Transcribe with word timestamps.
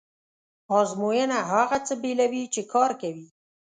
ازموینه 0.79 1.37
هغه 1.51 1.77
څه 1.87 1.93
بېلوي 2.01 2.43
چې 2.53 2.61
کار 2.73 2.91
کوي. 3.01 3.27